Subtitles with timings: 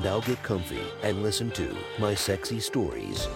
[0.00, 3.28] Now get comfy and listen to my sexy stories.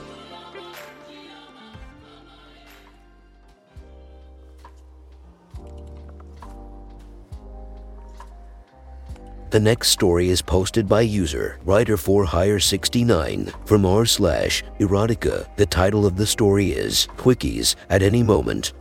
[9.50, 15.46] The next story is posted by user writer for hire 69 from r slash erotica.
[15.56, 18.72] The title of the story is Quickies at any moment.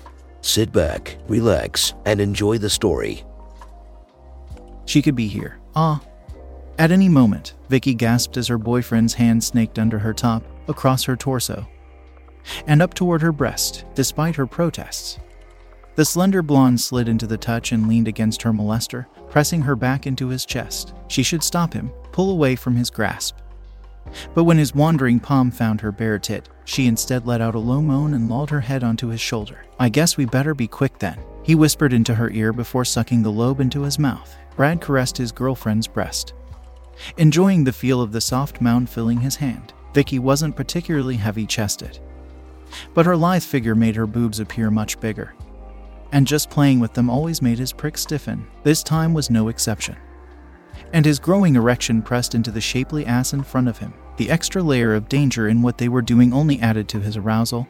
[0.42, 3.24] Sit back, relax, and enjoy the story.
[4.86, 5.60] She could be here.
[5.76, 6.02] Ah.
[6.78, 11.16] At any moment, Vicky gasped as her boyfriend's hand snaked under her top, across her
[11.16, 11.68] torso,
[12.68, 15.18] and up toward her breast, despite her protests.
[15.96, 20.06] The slender blonde slid into the touch and leaned against her molester, pressing her back
[20.06, 20.94] into his chest.
[21.08, 23.38] She should stop him, pull away from his grasp.
[24.34, 27.82] But when his wandering palm found her bare tit, she instead let out a low
[27.82, 29.66] moan and lolled her head onto his shoulder.
[29.80, 33.32] I guess we better be quick then, he whispered into her ear before sucking the
[33.32, 34.36] lobe into his mouth.
[34.58, 36.34] Brad caressed his girlfriend's breast,
[37.18, 39.74] enjoying the feel of the soft mound filling his hand.
[39.94, 42.00] Vicky wasn't particularly heavy chested,
[42.94, 45.34] but her lithe figure made her boobs appear much bigger
[46.16, 48.48] and just playing with them always made his prick stiffen.
[48.64, 49.98] This time was no exception.
[50.94, 53.94] And his growing erection pressed into the shapely ass in front of him.
[54.16, 57.68] The extra layer of danger in what they were doing only added to his arousal.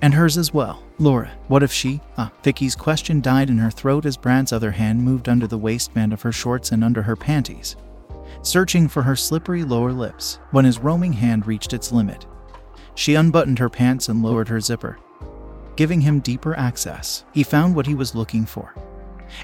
[0.00, 0.82] And hers as well.
[0.98, 2.00] Laura, what if she?
[2.16, 6.14] Ah, Vicky's question died in her throat as Brad's other hand moved under the waistband
[6.14, 7.76] of her shorts and under her panties,
[8.42, 10.38] searching for her slippery lower lips.
[10.50, 12.26] When his roaming hand reached its limit,
[12.94, 14.98] she unbuttoned her pants and lowered her zipper
[15.76, 17.24] giving him deeper access.
[17.32, 18.74] He found what he was looking for.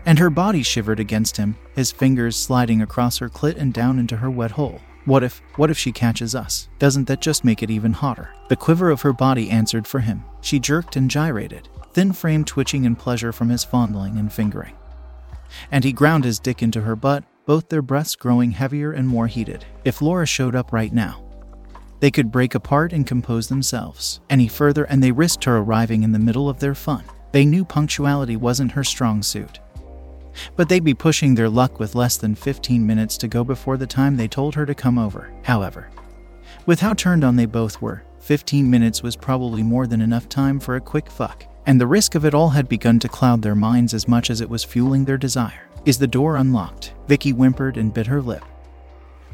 [0.05, 4.17] And her body shivered against him, his fingers sliding across her clit and down into
[4.17, 4.81] her wet hole.
[5.07, 6.69] What if, what if she catches us?
[6.79, 8.31] Doesn't that just make it even hotter?
[8.49, 10.25] The quiver of her body answered for him.
[10.43, 14.75] She jerked and gyrated, thin frame twitching in pleasure from his fondling and fingering.
[15.73, 19.27] And he ground his dick into her butt, both their breaths growing heavier and more
[19.27, 19.65] heated.
[19.83, 21.25] If Laura showed up right now,
[21.99, 26.13] they could break apart and compose themselves any further, and they risked her arriving in
[26.13, 27.05] the middle of their fun.
[27.33, 29.61] They knew punctuality wasn't her strong suit.
[30.57, 33.87] But they'd be pushing their luck with less than 15 minutes to go before the
[33.87, 35.33] time they told her to come over.
[35.45, 35.89] However,
[36.67, 40.61] with how turned on they both were, 15 minutes was probably more than enough time
[40.61, 43.55] for a quick fuck, and the risk of it all had begun to cloud their
[43.55, 45.68] minds as much as it was fueling their desire.
[45.89, 46.93] Is the door unlocked?
[47.07, 48.45] Vicky whimpered and bit her lip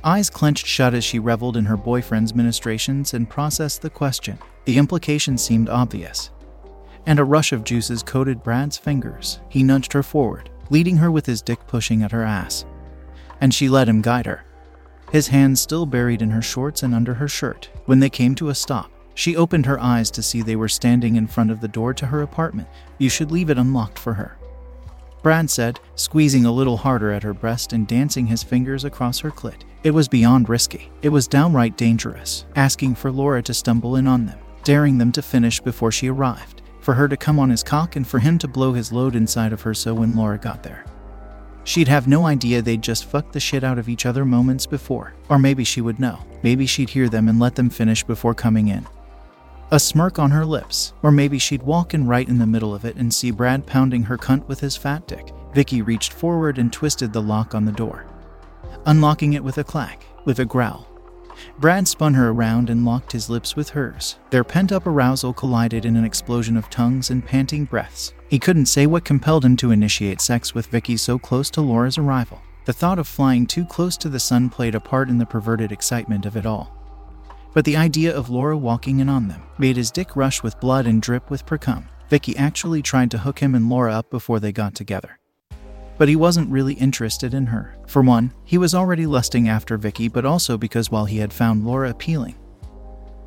[0.04, 4.38] eyes clenched shut as she reveled in her boyfriend's ministrations and processed the question.
[4.64, 6.30] The implication seemed obvious.
[7.06, 9.40] And a rush of juices coated Brad's fingers.
[9.48, 12.64] He nudged her forward, leading her with his dick pushing at her ass.
[13.40, 14.44] And she let him guide her,
[15.10, 17.68] his hands still buried in her shorts and under her shirt.
[17.86, 21.16] When they came to a stop, she opened her eyes to see they were standing
[21.16, 22.68] in front of the door to her apartment.
[22.98, 24.38] You should leave it unlocked for her.
[25.24, 29.30] Brad said, squeezing a little harder at her breast and dancing his fingers across her
[29.30, 29.62] clit.
[29.82, 30.92] It was beyond risky.
[31.00, 35.22] It was downright dangerous, asking for Laura to stumble in on them, daring them to
[35.22, 38.46] finish before she arrived, for her to come on his cock and for him to
[38.46, 40.84] blow his load inside of her so when Laura got there.
[41.64, 45.14] She'd have no idea they'd just fucked the shit out of each other moments before.
[45.30, 46.18] Or maybe she would know.
[46.42, 48.86] Maybe she'd hear them and let them finish before coming in
[49.70, 52.84] a smirk on her lips, or maybe she'd walk in right in the middle of
[52.84, 55.32] it and see Brad pounding her cunt with his fat dick.
[55.54, 58.06] Vicky reached forward and twisted the lock on the door,
[58.86, 60.88] unlocking it with a clack, with a growl.
[61.58, 64.18] Brad spun her around and locked his lips with hers.
[64.30, 68.14] Their pent up arousal collided in an explosion of tongues and panting breaths.
[68.28, 71.98] He couldn't say what compelled him to initiate sex with Vicky so close to Laura's
[71.98, 72.40] arrival.
[72.66, 75.72] The thought of flying too close to the sun played a part in the perverted
[75.72, 76.83] excitement of it all
[77.54, 80.86] but the idea of Laura walking in on them made his dick rush with blood
[80.86, 81.84] and drip with precum.
[82.10, 85.18] Vicky actually tried to hook him and Laura up before they got together.
[85.96, 87.76] But he wasn't really interested in her.
[87.86, 91.64] For one, he was already lusting after Vicky, but also because while he had found
[91.64, 92.34] Laura appealing,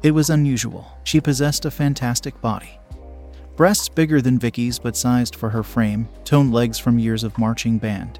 [0.03, 0.85] it was unusual.
[1.05, 2.79] She possessed a fantastic body.
[3.55, 7.79] Breasts bigger than Vicky's but sized for her frame, toned legs from years of marching
[7.79, 8.19] band,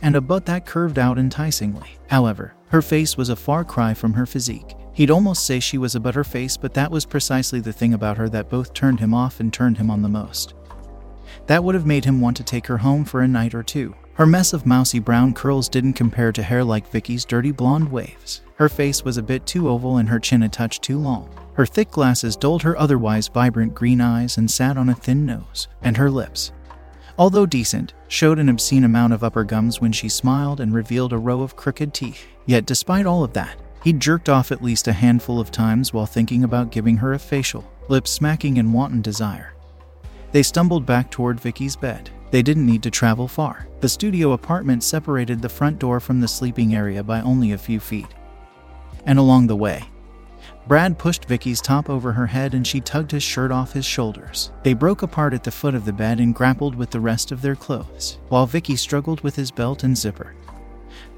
[0.00, 1.98] and a butt that curved out enticingly.
[2.08, 4.77] However, her face was a far cry from her physique.
[4.98, 8.28] He'd almost say she was a butterface, but that was precisely the thing about her
[8.30, 10.54] that both turned him off and turned him on the most.
[11.46, 13.94] That would have made him want to take her home for a night or two.
[14.14, 18.40] Her mess of mousy brown curls didn't compare to hair like Vicky's dirty blonde waves.
[18.56, 21.32] Her face was a bit too oval and her chin a touch too long.
[21.52, 25.68] Her thick glasses dulled her otherwise vibrant green eyes and sat on a thin nose,
[25.80, 26.50] and her lips,
[27.16, 31.18] although decent, showed an obscene amount of upper gums when she smiled and revealed a
[31.18, 32.26] row of crooked teeth.
[32.46, 36.06] Yet, despite all of that, he jerked off at least a handful of times while
[36.06, 39.54] thinking about giving her a facial, lips smacking in wanton desire.
[40.32, 42.10] They stumbled back toward Vicky's bed.
[42.30, 43.66] They didn't need to travel far.
[43.80, 47.80] The studio apartment separated the front door from the sleeping area by only a few
[47.80, 48.08] feet
[49.06, 49.84] and along the way.
[50.66, 54.52] Brad pushed Vicky's top over her head and she tugged his shirt off his shoulders.
[54.62, 57.40] They broke apart at the foot of the bed and grappled with the rest of
[57.40, 60.34] their clothes, while Vicky struggled with his belt and zipper.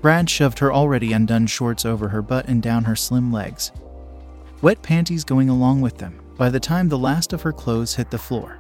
[0.01, 3.73] Brad shoved her already undone shorts over her butt and down her slim legs,
[4.63, 8.11] wet panties going along with them by the time the last of her clothes hit
[8.11, 8.59] the floor.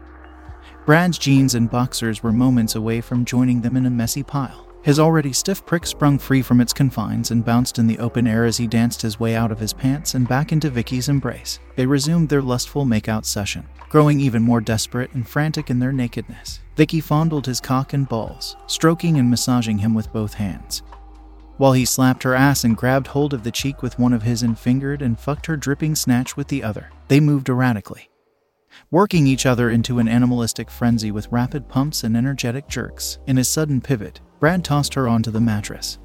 [0.86, 4.66] Brad's jeans and boxers were moments away from joining them in a messy pile.
[4.82, 8.46] His already stiff prick sprung free from its confines and bounced in the open air
[8.46, 11.58] as he danced his way out of his pants and back into Vicky's embrace.
[11.76, 16.60] They resumed their lustful makeout session, growing even more desperate and frantic in their nakedness.
[16.76, 20.82] Vicky fondled his cock and balls, stroking and massaging him with both hands.
[21.60, 24.42] While he slapped her ass and grabbed hold of the cheek with one of his
[24.42, 28.08] and fingered and fucked her dripping snatch with the other, they moved erratically,
[28.90, 33.18] working each other into an animalistic frenzy with rapid pumps and energetic jerks.
[33.26, 35.98] In a sudden pivot, Brad tossed her onto the mattress,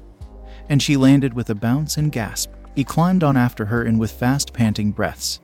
[0.68, 2.52] and she landed with a bounce and gasp.
[2.74, 5.40] He climbed on after her and with fast, panting breaths.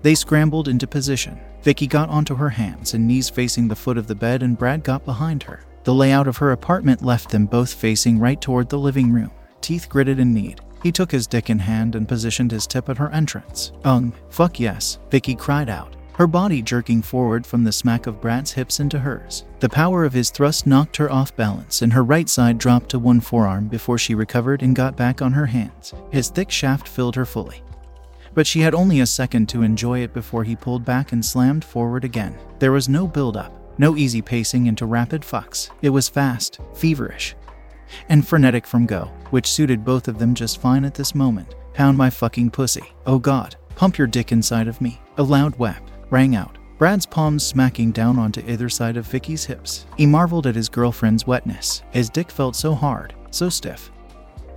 [0.00, 1.38] They scrambled into position.
[1.60, 4.82] Vicky got onto her hands and knees facing the foot of the bed, and Brad
[4.84, 5.66] got behind her.
[5.88, 9.30] The layout of her apartment left them both facing right toward the living room,
[9.62, 10.60] teeth gritted in need.
[10.82, 13.72] He took his dick in hand and positioned his tip at her entrance.
[13.86, 18.52] Ung, fuck yes, Vicky cried out her body jerking forward from the smack of Brad's
[18.52, 19.46] hips into hers.
[19.60, 22.98] The power of his thrust knocked her off balance, and her right side dropped to
[22.98, 25.94] one forearm before she recovered and got back on her hands.
[26.10, 27.62] His thick shaft filled her fully.
[28.34, 31.64] But she had only a second to enjoy it before he pulled back and slammed
[31.64, 32.36] forward again.
[32.58, 35.70] There was no build up, no easy pacing into rapid fucks.
[35.82, 37.34] It was fast, feverish,
[38.08, 41.54] and frenetic from go, which suited both of them just fine at this moment.
[41.72, 42.92] Pound my fucking pussy.
[43.06, 45.00] Oh god, pump your dick inside of me.
[45.16, 49.84] A loud whap rang out, Brad's palms smacking down onto either side of Vicky's hips.
[49.96, 51.82] He marveled at his girlfriend's wetness.
[51.90, 53.90] His dick felt so hard, so stiff,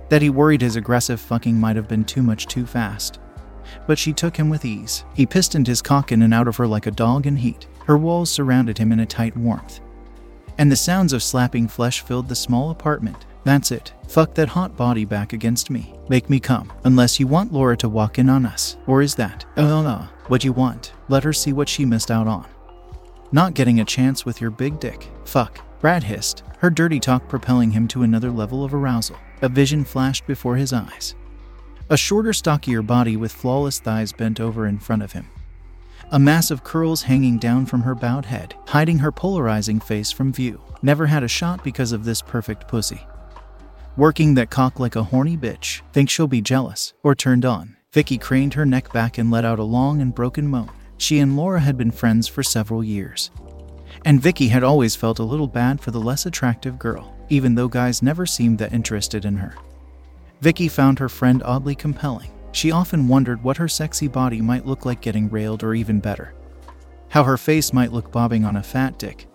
[0.08, 3.18] that he worried his aggressive fucking might have been too much too fast.
[3.86, 5.04] But she took him with ease.
[5.14, 7.66] He pistoned his cock in and out of her like a dog in heat.
[7.86, 9.80] Her walls surrounded him in a tight warmth.
[10.58, 13.26] And the sounds of slapping flesh filled the small apartment.
[13.44, 13.92] That's it.
[14.06, 15.94] Fuck that hot body back against me.
[16.08, 16.72] Make me come.
[16.84, 18.76] Unless you want Laura to walk in on us.
[18.86, 20.92] Or is that, oh no, what you want?
[21.08, 22.46] Let her see what she missed out on.
[23.32, 25.08] Not getting a chance with your big dick.
[25.24, 25.60] Fuck.
[25.80, 29.16] Brad hissed, her dirty talk propelling him to another level of arousal.
[29.40, 31.16] A vision flashed before his eyes.
[31.90, 35.26] A shorter, stockier body with flawless thighs bent over in front of him.
[36.12, 40.32] A mass of curls hanging down from her bowed head, hiding her polarizing face from
[40.32, 40.60] view.
[40.82, 43.06] Never had a shot because of this perfect pussy
[43.96, 47.76] working that cock like a horny bitch, think she'll be jealous or turned on.
[47.92, 50.70] Vicky craned her neck back and let out a long and broken moan.
[50.96, 53.30] She and Laura had been friends for several years.
[54.04, 57.68] And Vicky had always felt a little bad for the less attractive girl, even though
[57.68, 59.54] guys never seemed that interested in her.
[60.40, 62.30] Vicky found her friend oddly compelling.
[62.52, 66.34] She often wondered what her sexy body might look like getting railed or even better.
[67.08, 69.26] How her face might look bobbing on a fat dick.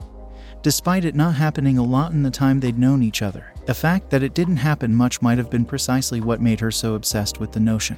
[0.62, 4.10] Despite it not happening a lot in the time they'd known each other, the fact
[4.10, 7.52] that it didn't happen much might have been precisely what made her so obsessed with
[7.52, 7.98] the notion.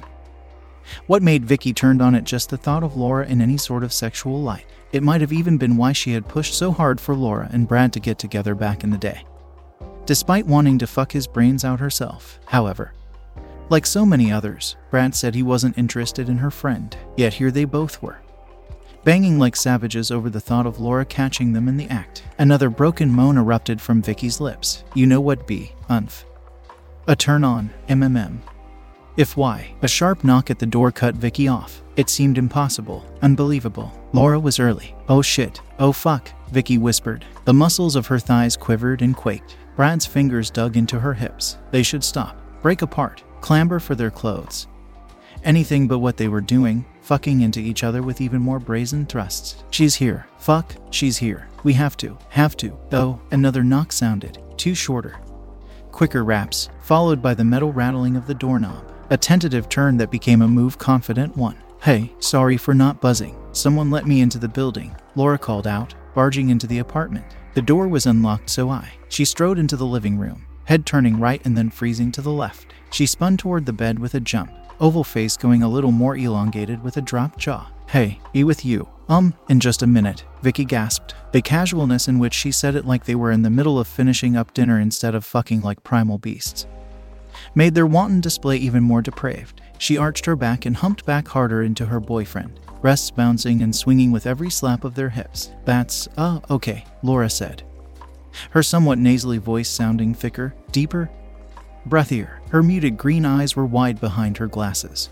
[1.06, 3.92] What made Vicky turned on at just the thought of Laura in any sort of
[3.92, 4.66] sexual light.
[4.92, 7.92] It might have even been why she had pushed so hard for Laura and Brad
[7.92, 9.24] to get together back in the day.
[10.06, 12.92] Despite wanting to fuck his brains out herself, however,
[13.70, 17.64] like so many others, Brad said he wasn't interested in her friend, yet here they
[17.64, 18.20] both were
[19.04, 22.22] banging like savages over the thought of Laura catching them in the act.
[22.38, 24.84] Another broken moan erupted from Vicky's lips.
[24.94, 26.24] You know what B, unf.
[27.06, 28.38] A turn on, MMM.
[29.16, 31.82] If why, a sharp knock at the door cut Vicky off.
[31.96, 33.92] It seemed impossible, unbelievable.
[34.12, 34.94] Laura was early.
[35.08, 37.24] Oh shit, oh fuck, Vicky whispered.
[37.44, 39.56] The muscles of her thighs quivered and quaked.
[39.76, 41.58] Brad's fingers dug into her hips.
[41.70, 44.66] They should stop, break apart, clamber for their clothes.
[45.42, 49.64] Anything but what they were doing, fucking into each other with even more brazen thrusts.
[49.70, 50.26] She's here.
[50.38, 51.48] Fuck, she's here.
[51.64, 52.78] We have to, have to.
[52.92, 55.18] Oh, another knock sounded, two shorter.
[55.92, 58.84] Quicker raps, followed by the metal rattling of the doorknob.
[59.10, 61.58] A tentative turn that became a move confident one.
[61.82, 63.36] Hey, sorry for not buzzing.
[63.52, 67.24] Someone let me into the building, Laura called out, barging into the apartment.
[67.54, 68.92] The door was unlocked, so I.
[69.08, 72.72] She strode into the living room, head turning right and then freezing to the left.
[72.92, 76.82] She spun toward the bed with a jump, oval face going a little more elongated
[76.82, 77.70] with a dropped jaw.
[77.88, 78.88] Hey, be with you.
[79.08, 81.14] Um, in just a minute, Vicky gasped.
[81.32, 84.36] The casualness in which she said it like they were in the middle of finishing
[84.36, 86.66] up dinner instead of fucking like primal beasts
[87.54, 89.60] made their wanton display even more depraved.
[89.78, 94.12] She arched her back and humped back harder into her boyfriend, breasts bouncing and swinging
[94.12, 95.50] with every slap of their hips.
[95.64, 97.62] That's, uh, okay, Laura said.
[98.50, 101.10] Her somewhat nasally voice sounding thicker, deeper,
[101.88, 102.38] breathier.
[102.50, 105.08] Her muted green eyes were wide behind her glasses,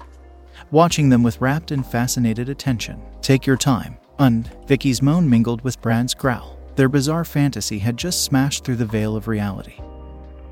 [0.70, 3.00] watching them with rapt and fascinated attention.
[3.22, 3.96] Take your time.
[4.18, 6.58] Und, Vicky's moan mingled with Brad's growl.
[6.76, 9.80] Their bizarre fantasy had just smashed through the veil of reality.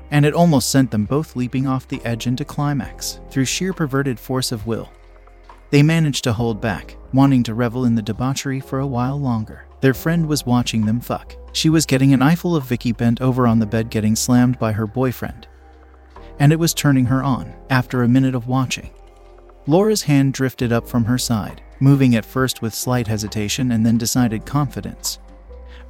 [0.09, 4.19] And it almost sent them both leaping off the edge into climax through sheer perverted
[4.19, 4.89] force of will.
[5.69, 9.66] They managed to hold back, wanting to revel in the debauchery for a while longer.
[9.81, 11.35] Their friend was watching them fuck.
[11.53, 14.71] She was getting an eyeful of Vicky bent over on the bed getting slammed by
[14.71, 15.47] her boyfriend.
[16.39, 18.89] And it was turning her on, after a minute of watching.
[19.65, 23.97] Laura's hand drifted up from her side, moving at first with slight hesitation and then
[23.97, 25.19] decided confidence.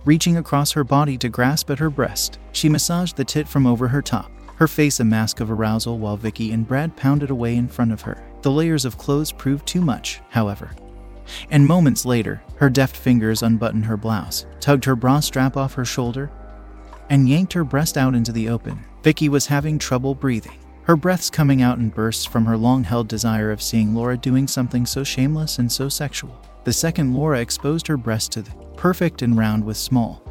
[0.03, 3.87] Reaching across her body to grasp at her breast, she massaged the tit from over
[3.87, 7.67] her top, her face a mask of arousal while Vicky and Brad pounded away in
[7.67, 8.23] front of her.
[8.41, 10.71] The layers of clothes proved too much, however.
[11.49, 15.85] And moments later, her deft fingers unbuttoned her blouse, tugged her bra strap off her
[15.85, 16.31] shoulder,
[17.09, 18.85] and yanked her breast out into the open.
[19.03, 23.07] Vicky was having trouble breathing, her breaths coming out in bursts from her long held
[23.07, 26.41] desire of seeing Laura doing something so shameless and so sexual.
[26.63, 30.21] The second Laura exposed her breast to the perfect and round with small,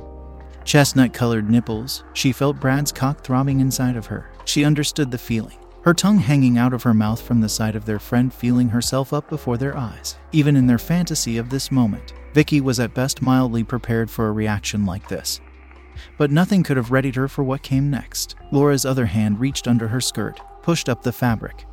[0.67, 4.31] chestnut colored nipples, she felt Brad's cock throbbing inside of her.
[4.45, 7.85] She understood the feeling, her tongue hanging out of her mouth from the side of
[7.85, 10.19] their friend, feeling herself up before their eyes.
[10.33, 14.33] Even in their fantasy of this moment, Vicky was at best mildly prepared for a
[14.33, 15.41] reaction like this.
[16.19, 18.35] But nothing could have readied her for what came next.
[18.51, 21.65] Laura's other hand reached under her skirt, pushed up the fabric,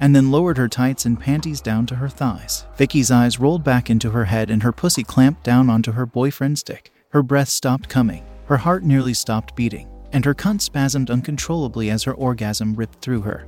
[0.00, 2.66] and then lowered her tights and panties down to her thighs.
[2.76, 6.64] Vicky's eyes rolled back into her head and her pussy clamped down onto her boyfriend's
[6.64, 6.90] dick.
[7.10, 12.02] Her breath stopped coming, her heart nearly stopped beating, and her cunt spasmed uncontrollably as
[12.04, 13.46] her orgasm ripped through her.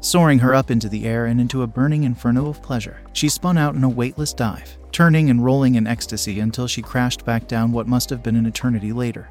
[0.00, 3.58] Soaring her up into the air and into a burning inferno of pleasure, she spun
[3.58, 7.72] out in a weightless dive, turning and rolling in ecstasy until she crashed back down
[7.72, 9.28] what must have been an eternity later.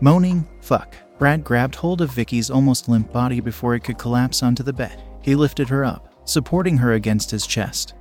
[0.00, 4.62] Moaning, fuck, Brad grabbed hold of Vicky's almost limp body before it could collapse onto
[4.62, 5.02] the bed.
[5.22, 7.94] He lifted her up, supporting her against his chest.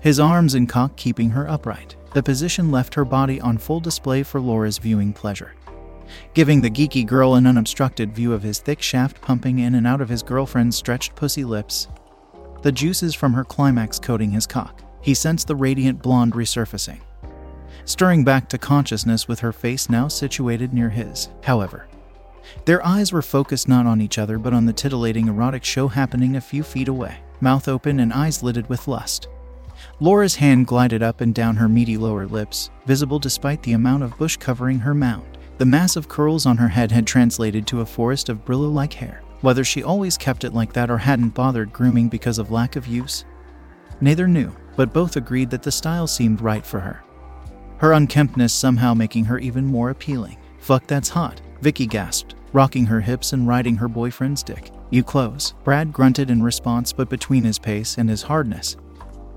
[0.00, 1.96] His arms and cock keeping her upright.
[2.14, 5.52] The position left her body on full display for Laura's viewing pleasure,
[6.34, 10.00] giving the geeky girl an unobstructed view of his thick shaft pumping in and out
[10.00, 11.86] of his girlfriend's stretched pussy lips,
[12.62, 14.82] the juices from her climax coating his cock.
[15.00, 17.00] He sensed the radiant blonde resurfacing,
[17.84, 21.28] stirring back to consciousness with her face now situated near his.
[21.44, 21.86] However,
[22.64, 26.34] their eyes were focused not on each other but on the titillating erotic show happening
[26.34, 29.28] a few feet away, mouth open and eyes lidded with lust.
[30.00, 34.16] Laura's hand glided up and down her meaty lower lips, visible despite the amount of
[34.18, 35.38] bush covering her mound.
[35.56, 38.92] The mass of curls on her head had translated to a forest of Brillo like
[38.92, 39.22] hair.
[39.40, 42.86] Whether she always kept it like that or hadn't bothered grooming because of lack of
[42.86, 43.24] use,
[44.00, 47.04] neither knew, but both agreed that the style seemed right for her.
[47.78, 50.38] Her unkemptness somehow making her even more appealing.
[50.58, 54.70] Fuck, that's hot, Vicky gasped, rocking her hips and riding her boyfriend's dick.
[54.90, 55.54] You close.
[55.62, 58.76] Brad grunted in response, but between his pace and his hardness,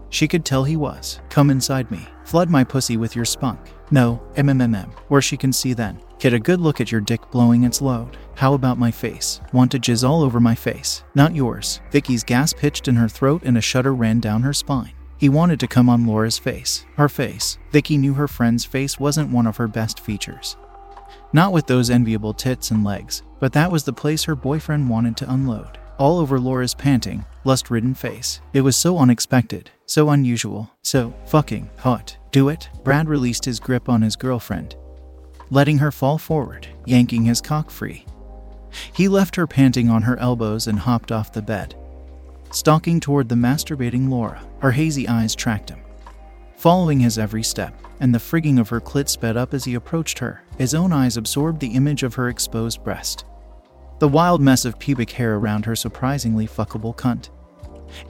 [0.10, 1.20] she could tell he was.
[1.30, 2.08] Come inside me.
[2.28, 3.58] Flood my pussy with your spunk.
[3.90, 6.02] No, MMMM, where she can see then.
[6.20, 8.18] Get a good look at your dick blowing its load.
[8.36, 9.40] How about my face?
[9.54, 11.06] Want to jizz all over my face?
[11.16, 11.80] Not yours.
[11.90, 14.92] Vicky's gasp hitched in her throat and a shudder ran down her spine.
[15.18, 16.86] He wanted to come on Laura's face.
[16.98, 17.58] Her face.
[17.72, 20.58] Vicky knew her friend's face wasn't one of her best features.
[21.32, 25.16] Not with those enviable tits and legs, but that was the place her boyfriend wanted
[25.16, 25.80] to unload.
[25.98, 28.42] All over Laura's panting, lust ridden face.
[28.52, 32.18] It was so unexpected, so unusual, so fucking hot.
[32.32, 32.70] Do it?
[32.84, 34.76] Brad released his grip on his girlfriend,
[35.50, 38.06] letting her fall forward, yanking his cock free.
[38.94, 41.74] He left her panting on her elbows and hopped off the bed,
[42.52, 44.42] stalking toward the masturbating Laura.
[44.60, 45.80] Her hazy eyes tracked him,
[46.58, 50.20] following his every step and the frigging of her clit sped up as he approached
[50.20, 50.44] her.
[50.58, 53.26] His own eyes absorbed the image of her exposed breast,
[54.00, 57.30] the wild mess of pubic hair around her surprisingly fuckable cunt,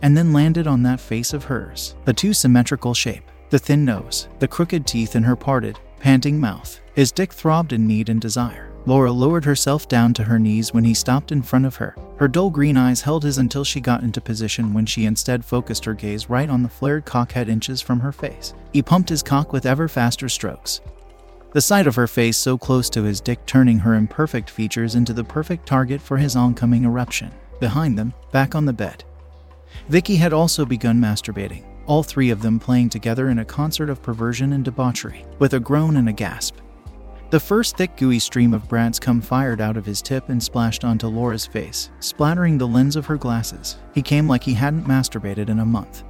[0.02, 4.28] and then landed on that face of hers, the too symmetrical shape, the thin nose,
[4.40, 6.80] the crooked teeth in her parted, panting mouth.
[6.94, 8.72] His dick throbbed in need and desire.
[8.86, 11.94] Laura lowered herself down to her knees when he stopped in front of her.
[12.18, 15.84] Her dull green eyes held his until she got into position when she instead focused
[15.86, 18.54] her gaze right on the flared cockhead inches from her face.
[18.72, 20.80] He pumped his cock with ever faster strokes,
[21.52, 25.14] The sight of her face so close to his dick turning her imperfect features into
[25.14, 27.32] the perfect target for his oncoming eruption.
[27.60, 29.04] Behind them, back on the bed,
[29.90, 34.02] Vicky had also begun masturbating, all three of them playing together in a concert of
[34.02, 36.58] perversion and debauchery, with a groan and a gasp.
[37.30, 40.86] The first thick, gooey stream of Brad's cum fired out of his tip and splashed
[40.86, 43.78] onto Laura's face, splattering the lens of her glasses.
[43.94, 46.04] He came like he hadn't masturbated in a month.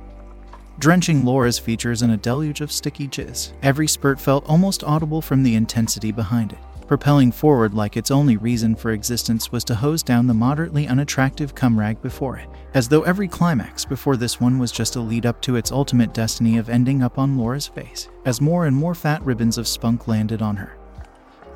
[0.79, 5.41] Drenching Laura's features in a deluge of sticky jizz, every spurt felt almost audible from
[5.41, 10.01] the intensity behind it propelling forward like its only reason for existence was to hose
[10.01, 14.57] down the moderately unattractive cum rag before it, as though every climax before this one
[14.57, 18.09] was just a lead up to its ultimate destiny of ending up on Laura's face,
[18.25, 20.77] as more and more fat ribbons of spunk landed on her,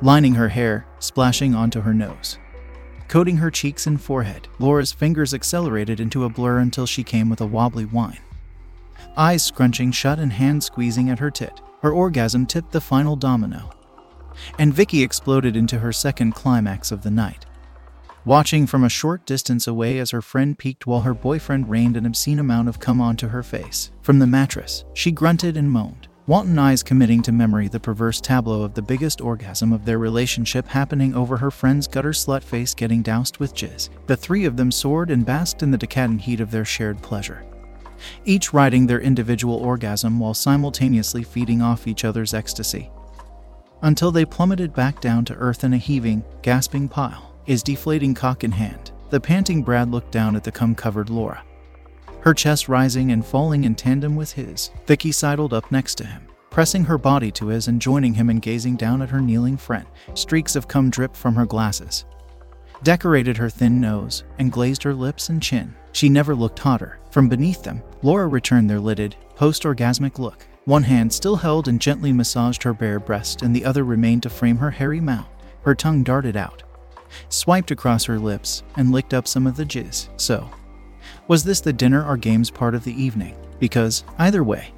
[0.02, 2.38] lining her hair, splashing onto her nose.
[3.08, 7.40] Coating her cheeks and forehead, Laura's fingers accelerated into a blur until she came with
[7.40, 8.20] a wobbly whine.
[9.16, 13.70] Eyes scrunching shut and hands squeezing at her tit, her orgasm tipped the final domino,
[14.58, 17.46] and Vicky exploded into her second climax of the night.
[18.24, 22.06] Watching from a short distance away as her friend peaked while her boyfriend rained an
[22.06, 23.90] obscene amount of cum onto her face.
[24.00, 28.62] From the mattress, she grunted and moaned, wanton eyes committing to memory the perverse tableau
[28.62, 33.02] of the biggest orgasm of their relationship happening over her friend's gutter slut face getting
[33.02, 33.88] doused with jizz.
[34.06, 37.44] The three of them soared and basked in the decadent heat of their shared pleasure,
[38.24, 42.88] each riding their individual orgasm while simultaneously feeding off each other's ecstasy
[43.82, 48.44] until they plummeted back down to earth in a heaving, gasping pile, his deflating cock
[48.44, 48.92] in hand.
[49.10, 51.44] The panting Brad looked down at the cum covered Laura,
[52.20, 54.70] her chest rising and falling in tandem with his.
[54.86, 58.38] Vicky sidled up next to him, pressing her body to his and joining him in
[58.38, 59.86] gazing down at her kneeling friend.
[60.14, 62.04] Streaks of cum dripped from her glasses,
[62.82, 65.74] decorated her thin nose, and glazed her lips and chin.
[65.92, 66.98] She never looked hotter.
[67.10, 70.46] From beneath them, Laura returned their lidded, post orgasmic look.
[70.64, 74.30] One hand still held and gently massaged her bare breast, and the other remained to
[74.30, 75.26] frame her hairy mouth.
[75.62, 76.62] Her tongue darted out,
[77.28, 80.08] swiped across her lips, and licked up some of the jizz.
[80.20, 80.48] So,
[81.26, 83.34] was this the dinner or games part of the evening?
[83.58, 84.72] Because, either way,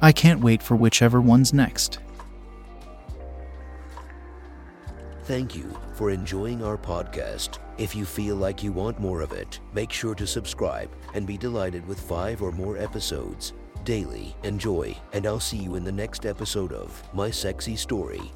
[0.00, 1.98] I can't wait for whichever one's next.
[5.24, 7.58] Thank you for enjoying our podcast.
[7.76, 11.36] If you feel like you want more of it, make sure to subscribe and be
[11.36, 13.52] delighted with five or more episodes
[13.84, 14.34] daily.
[14.42, 18.32] Enjoy, and I'll see you in the next episode of My Sexy Story.